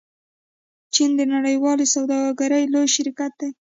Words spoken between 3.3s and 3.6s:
دی.